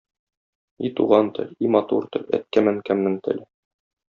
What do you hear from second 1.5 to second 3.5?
и матур тел, әткәм-әнкәмнең теле!